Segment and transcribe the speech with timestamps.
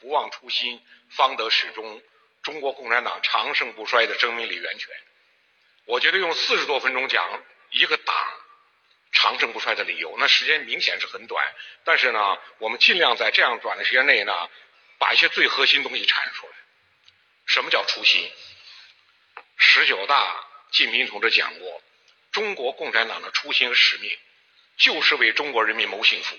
[0.00, 0.80] 不忘初心，
[1.10, 2.02] 方得始终。
[2.42, 4.88] 中国共产党长盛不衰的生命力源泉。
[5.84, 8.16] 我觉得用四十多分钟讲一个党
[9.12, 11.44] 长盛不衰的理由，那时间明显是很短。
[11.84, 14.50] 但是呢，我们尽量在这样短的时间内呢，
[14.98, 16.52] 把一些最核心东西阐述出来。
[17.46, 18.30] 什么叫初心？
[19.56, 21.82] 十九大，近平同志讲过，
[22.30, 24.16] 中国共产党的初心和使命，
[24.76, 26.38] 就是为中国人民谋幸福，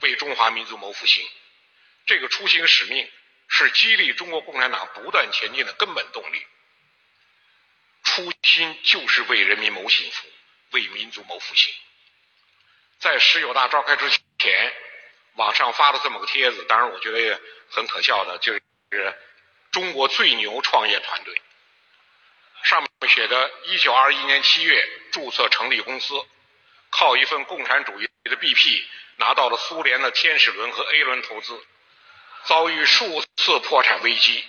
[0.00, 1.26] 为中华民族谋复兴。
[2.06, 3.10] 这个初心使命。
[3.46, 6.46] 是激励中国共产党不断前进的根本动力。
[8.02, 10.26] 初心就是为人民谋幸福，
[10.70, 11.72] 为民族谋复兴。
[12.98, 14.72] 在十九大召开之前，
[15.34, 17.38] 网上发了这么个帖子，当然我觉得也
[17.70, 18.62] 很可笑的，就是
[19.70, 21.40] 中国最牛创业团队。
[22.64, 26.14] 上面写的：一九二一年七月注册成立公司，
[26.90, 28.84] 靠一份共产主义的 BP
[29.16, 31.66] 拿到了苏联的天使轮和 A 轮投资。
[32.46, 34.44] 遭遇数次破产危机，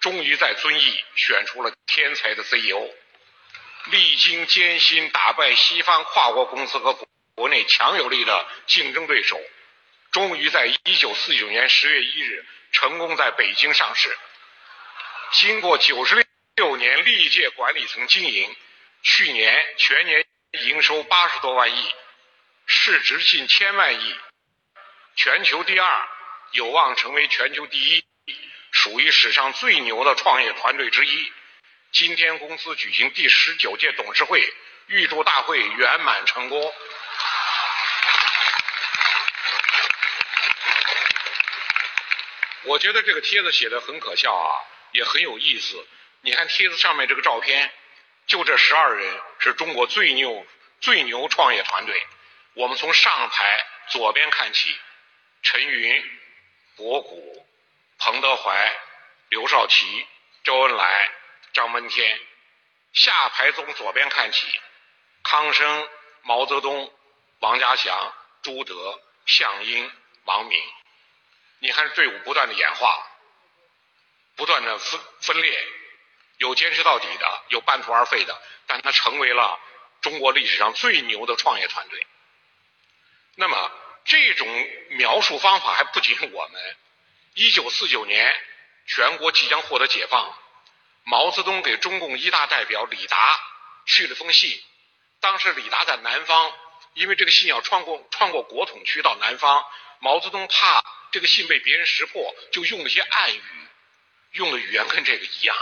[0.00, 2.90] 终于在遵义选出了天才的 CEO。
[3.86, 6.96] 历经艰辛，打败西方跨国公司和
[7.34, 9.40] 国内强有力的竞争对手，
[10.12, 14.16] 终于在1949年10月1日成功在北京上市。
[15.32, 18.56] 经过96年历届管理层经营，
[19.02, 21.94] 去年全年营收80多万亿，
[22.66, 24.14] 市值近千万亿，
[25.16, 26.08] 全球第二。
[26.54, 28.04] 有望成为全球第一，
[28.70, 31.32] 属于史上最牛的创业团队之一。
[31.90, 34.40] 今天公司举行第十九届董事会，
[34.86, 36.74] 预祝大会圆满成功。
[42.62, 44.54] 我觉得这个帖子写的很可笑啊，
[44.92, 45.84] 也很有意思。
[46.20, 47.72] 你看帖子上面这个照片，
[48.28, 50.46] 就这十二人是中国最牛、
[50.80, 52.06] 最牛创业团队。
[52.52, 54.78] 我们从上排左边看起，
[55.42, 56.20] 陈云。
[56.76, 57.46] 博古、
[57.98, 58.76] 彭德怀、
[59.28, 60.06] 刘少奇、
[60.42, 61.10] 周恩来、
[61.52, 62.20] 张闻天，
[62.92, 64.48] 下排从左边看起，
[65.22, 65.88] 康生、
[66.22, 66.92] 毛泽东、
[67.38, 68.12] 王家祥、
[68.42, 69.88] 朱德、项英、
[70.24, 70.60] 王明。
[71.60, 73.06] 你看队伍不断的演化，
[74.34, 75.66] 不断的分分裂，
[76.38, 79.60] 有坚持到底的，有半途而废的，但他成为了
[80.00, 82.04] 中国历史上最牛的创业团队。
[83.36, 83.70] 那么。
[84.04, 86.76] 这种描述方法还不仅我们。
[87.34, 88.32] 一九四九年，
[88.86, 90.38] 全国即将获得解放，
[91.02, 93.40] 毛泽东给中共一大代表李达
[93.86, 94.62] 去了封信。
[95.20, 96.52] 当时李达在南方，
[96.92, 99.64] 因为这个信要穿过穿过国统区到南方，
[100.00, 103.42] 毛泽东怕这个信被别人识破，就用了些暗语，
[104.32, 105.56] 用的语言跟这个一样。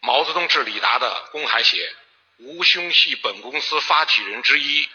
[0.00, 1.94] 毛泽东致李达的公函写
[2.38, 4.88] ：“吾兄系本公司发起人之一。”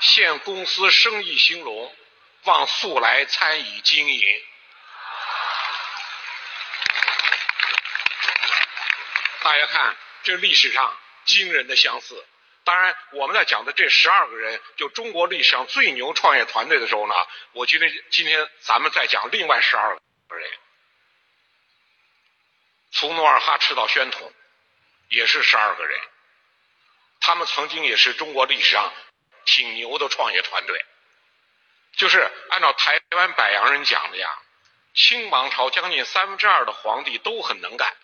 [0.00, 1.96] 现公司生意兴隆，
[2.44, 4.44] 望速来参与经营。
[9.42, 12.26] 大家看，这历史上惊人的相似。
[12.64, 17.14] 当然，我们在讲的这十二个人，就中国历史上最牛创业团队的时候呢，
[17.52, 19.96] 我觉得今天咱们再讲另外十二
[20.28, 20.50] 个人。
[22.90, 24.32] 从努尔哈赤到宣统，
[25.08, 26.00] 也是十二个人。
[27.20, 28.92] 他们曾经也是中国历史上。
[29.48, 30.84] 挺牛的创业团队，
[31.96, 34.30] 就是按照台湾百洋人讲的呀，
[34.94, 37.96] 清王朝将近三分之二的皇帝都很能干，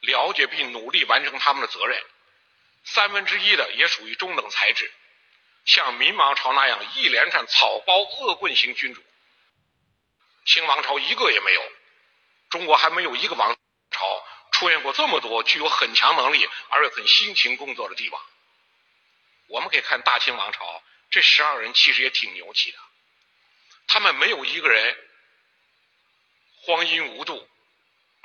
[0.00, 2.00] 了解并努力完成他们的责任，
[2.84, 4.88] 三分之一的也属于中等才智，
[5.64, 9.02] 像明王朝那样一连串草包恶棍型君主，
[10.46, 11.72] 清王朝一个也没有，
[12.50, 13.56] 中国还没有一个王
[13.90, 18.22] 朝出现过这么多具有很强能力而又很辛勤工作的帝王。
[19.48, 22.78] 我们可以看大清王朝这十二人其实也挺牛气的，
[23.86, 24.98] 他们没有一个人
[26.62, 27.48] 荒淫无度，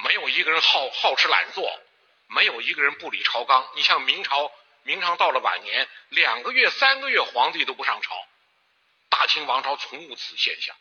[0.04, 1.82] 没有一个人好好吃懒做，
[2.28, 3.72] 没有一个人不理朝纲。
[3.76, 4.52] 你像明朝，
[4.84, 8.28] 明朝到了晚年，两个月、三个月皇帝都不上朝，
[9.10, 10.76] 大清王朝从无此现象。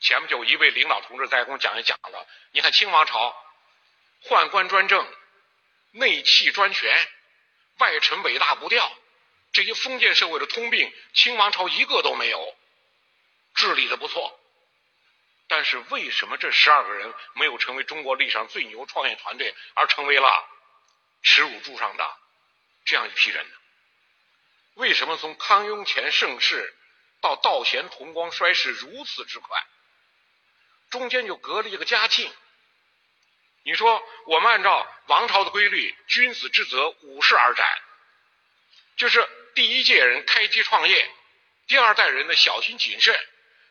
[0.00, 3.36] 前不久一位领导同志在跟我讲一讲了，你看清王朝
[4.28, 5.12] 宦官专政，
[5.90, 7.08] 内戚专权，
[7.78, 8.96] 外臣尾大不掉。
[9.54, 12.56] 这些封建社会的通病，清王朝一个都没有，
[13.54, 14.36] 治理的不错。
[15.46, 20.48] 但是为什么这十二个人没有成为中国历史上最牛创业团队，而成为了
[21.22, 22.16] 耻辱柱上的
[22.84, 23.54] 这样一批人呢？
[24.74, 26.74] 为什么从康雍乾盛世
[27.20, 29.64] 到道咸同光衰世如此之快？
[30.90, 32.28] 中间就隔了一个嘉庆。
[33.62, 37.64] 你说我们按照王朝的规律，君子之泽五世而斩，
[38.96, 39.24] 就是。
[39.54, 41.10] 第一届人开机创业，
[41.68, 43.18] 第二代人呢小心谨慎，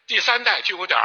[0.07, 0.99] 第三代就有点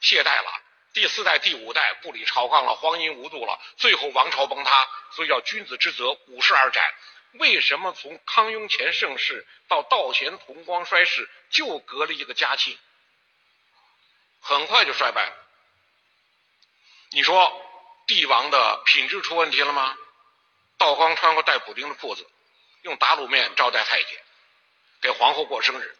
[0.00, 0.62] 懈怠了。
[0.94, 6.82] 第四代、第五代不理朝纲了，荒淫无度了，最后王朝崩塌，所以叫君子之泽，五世而斩。
[7.34, 12.78] 为什么从康雍乾盛世到道咸同光衰世就隔了一个嘉庆？
[14.40, 15.36] 很快就衰败了。
[17.10, 17.62] 你说
[18.06, 19.98] 帝王的品质出问题了吗？
[20.78, 22.26] 道光穿过带补丁的裤子，
[22.86, 24.22] 用打卤面招待太监，
[25.02, 25.96] 给皇后过生日。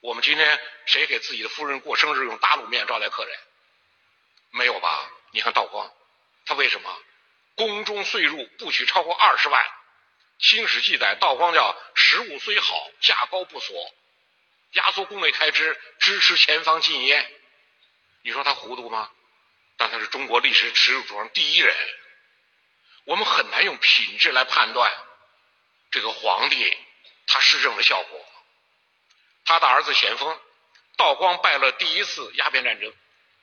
[0.00, 3.38] 我们今天谁给自己的夫人过生日用打卤面招待客人？
[4.50, 5.10] 没有吧？
[5.30, 5.90] 你看道光，
[6.44, 7.02] 他为什么
[7.56, 9.66] 宫中岁入不许超过二十万？
[10.38, 13.94] 清史记载，道光叫食物虽好，价高不索，
[14.72, 17.34] 压缩宫内开支，支持前方禁烟。
[18.20, 19.10] 你说他糊涂吗？
[19.78, 21.74] 但他是中国历史耻辱上第一人。
[23.04, 24.92] 我们很难用品质来判断
[25.92, 26.76] 这个皇帝
[27.26, 28.26] 他施政的效果。
[29.44, 30.40] 他的儿子咸丰，
[30.96, 32.92] 道光败了第一次鸦片战争。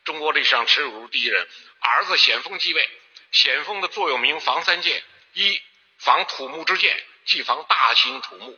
[0.04, 1.48] 中国历史上耻辱第一人，
[1.80, 2.90] 儿子咸丰继位。
[3.32, 5.04] 咸丰的座右铭防三箭：
[5.34, 5.62] 一
[6.00, 8.58] 防土木之剑，即防大兴土木；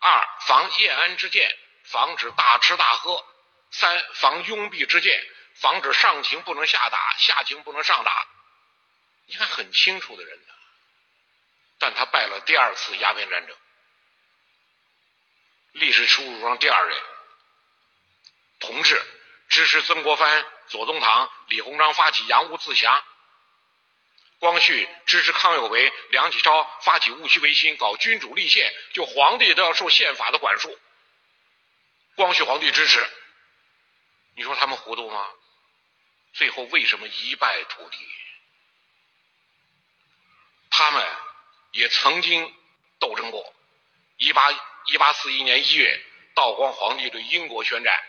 [0.00, 3.24] 二防晏安之剑，防止大吃大喝；
[3.70, 5.24] 三防拥蔽之剑，
[5.54, 8.26] 防止上情不能下打，下情不能上打。
[9.26, 10.54] 你看很清楚的人呢，
[11.78, 13.56] 但他败了第二次鸦片战争，
[15.72, 17.02] 历史耻辱上第二人。
[18.60, 19.00] 同志
[19.48, 20.46] 支持曾国藩。
[20.68, 23.02] 左宗棠、李鸿章发起洋务自强，
[24.38, 30.78] 光绪支持康有为、梁启超发起戊戌维新，搞君主立宪，就皇帝都要受宪法的管束。
[32.16, 33.02] 光绪皇帝支持，
[34.36, 35.26] 你说他们糊涂吗？
[36.34, 37.96] 最后为什么一败涂地？
[40.68, 41.16] 他们
[41.78, 42.54] 也曾经
[42.98, 43.54] 斗争过。
[44.16, 44.50] 一八
[44.86, 46.04] 一八四一年一月，
[46.34, 48.04] 道光皇帝对英国宣战。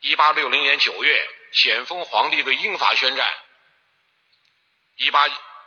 [0.00, 1.30] 一八六零年九月。
[1.52, 3.34] 咸丰皇帝对英法宣战，
[4.96, 5.26] 一八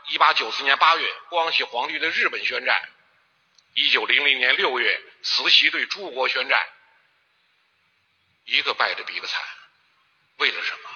[0.09, 2.89] 一八九四年八月，光绪皇帝对日本宣战，
[3.73, 6.69] 一九零零年六月，慈禧对诸国宣战，
[8.43, 9.41] 一个败的比一个惨，
[10.37, 10.89] 为了什么？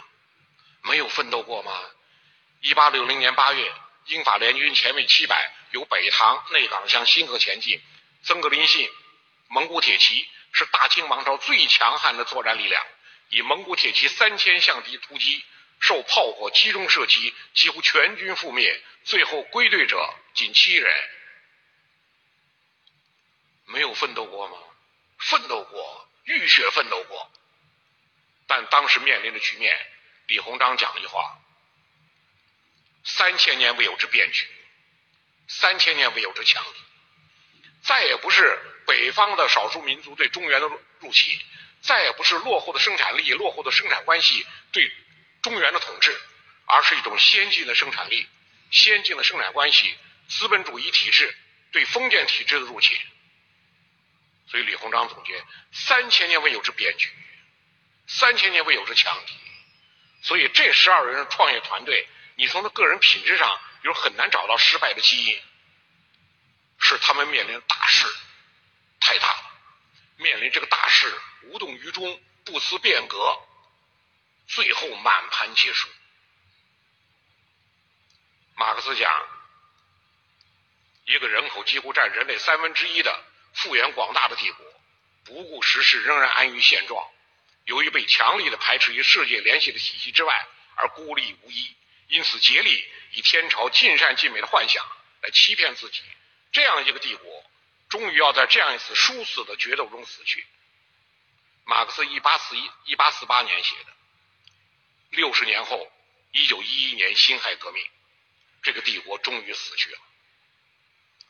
[0.83, 1.71] 没有奋斗过吗？
[2.61, 3.73] 一八六零年八月，
[4.07, 7.81] 英法联军前卫七百，由北塘、内港向新河前进，
[8.23, 8.87] 曾格林信、
[9.47, 12.85] 蒙古铁骑是大清王朝最强悍的作战力量。
[13.29, 15.43] 以蒙古铁骑三千向敌突击，
[15.79, 18.81] 受炮火集中射击，几乎全军覆灭。
[19.03, 21.09] 最后归队者仅七人。
[23.65, 24.57] 没有奋斗过吗？
[25.17, 27.31] 奋斗过，浴血奋斗过。
[28.45, 29.75] 但当时面临的局面，
[30.27, 31.39] 李鸿章讲了一句话：
[33.03, 34.47] 三千年未有之变局，
[35.59, 36.79] 三千年未有之强敌，
[37.83, 40.69] 再也不是北方的少数民族对中原的
[40.99, 41.39] 入侵。
[41.81, 44.89] 再也不是落后的生产力、落后的生产关系对
[45.41, 46.17] 中原的统治，
[46.65, 48.25] 而是一种先进的生产力、
[48.71, 49.93] 先进的生产关系、
[50.29, 51.35] 资本主义体制
[51.73, 52.97] 对封建体制的入侵。
[54.47, 57.09] 所以李鸿章总结：三千年未有之变局，
[58.07, 59.33] 三千年未有之强敌。
[60.21, 65.41] 所以这十二人创业团队，你从他个人品质上有很难找到失败的基因，
[66.79, 68.07] 是他们面临大事
[68.99, 69.51] 太大了，
[70.17, 71.21] 面临这个大事。
[71.47, 73.17] 无动于衷，不思变革，
[74.47, 75.89] 最后满盘皆输。
[78.55, 79.27] 马克思讲，
[81.03, 84.65] 一个人口几乎占人类三分之一的幅员广大的帝国，
[85.25, 87.05] 不顾时势，仍然安于现状。
[87.65, 91.75] 由于被强力的排斥于世界联系的体系之外，而孤立无依，
[92.13, 94.85] 因此竭力以天朝尽善尽美的幻想
[95.21, 96.03] 来欺骗自己。
[96.51, 97.43] 这样一个帝国，
[97.89, 100.45] 终于要在这样一次殊死的决斗中死去。
[101.65, 103.93] 马克思一八四一一八四八年写的，
[105.09, 105.91] 六十年后，
[106.33, 107.83] 一九一一年辛亥革命，
[108.61, 109.97] 这个帝国终于死去了。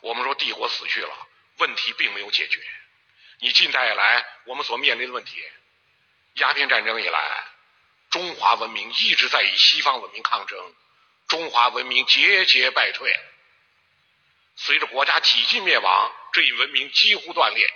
[0.01, 1.27] 我们说帝国死去了，
[1.59, 2.61] 问题并没有解决。
[3.39, 5.41] 你近代以来我们所面临的问题，
[6.33, 7.45] 鸦片战争以来，
[8.13, 10.75] 中华文明一直在与西方文明抗争，
[11.27, 13.11] 中华文明节节败退。
[14.55, 17.67] 随着国家几近灭亡，这一文明几乎断裂。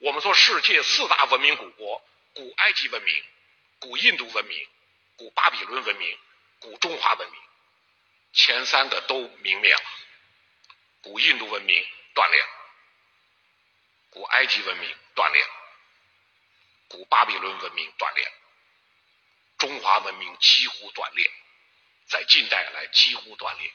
[0.00, 3.24] 我们说，世界四大文明古国：古埃及文明、
[3.78, 4.68] 古印度文明、
[5.16, 6.18] 古巴比伦文明、
[6.58, 7.40] 古中华文明，
[8.34, 9.82] 前三个都泯灭了。
[11.00, 12.44] 古印度文明断裂，
[14.10, 15.42] 古埃及文明断裂，
[16.88, 18.32] 古巴比伦文明断裂，
[19.60, 21.30] 中华文明几乎断裂，
[22.08, 23.72] 在近代来几乎断裂。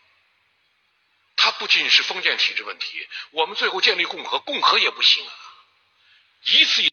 [1.38, 5.34] 它不仅是封建体制问题，我们最后建立共和，共和也不行啊。
[6.46, 6.84] 一次一。